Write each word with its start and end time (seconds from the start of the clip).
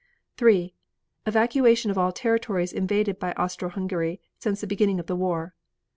3. 0.37 0.73
Evacuation 1.27 1.91
of 1.91 1.97
all 1.99 2.11
territories 2.11 2.73
invaded 2.73 3.19
by 3.19 3.33
Austro 3.33 3.69
Hungary 3.69 4.19
since 4.39 4.59
the 4.59 4.65
beginning 4.65 4.99
of 4.99 5.05
the 5.05 5.15
war. 5.15 5.53